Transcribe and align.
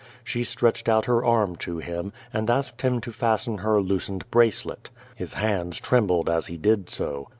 She 0.23 0.43
stretched 0.43 0.89
out 0.89 1.05
her 1.05 1.23
arm 1.23 1.57
to 1.57 1.77
him, 1.77 2.11
and 2.33 2.49
asked 2.49 2.81
him 2.81 3.01
to 3.01 3.11
fasten 3.11 3.59
her 3.59 3.79
loosened 3.79 4.23
bracelet. 4.31 4.89
His 5.15 5.35
hands 5.35 5.79
trembled 5.79 6.27
as 6.27 6.47
he 6.47 6.57
did 6.57 6.89
so. 6.89 7.27